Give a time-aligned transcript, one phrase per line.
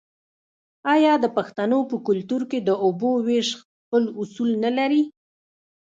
[0.93, 5.03] آیا د پښتنو په کلتور کې د اوبو ویش خپل اصول نلري؟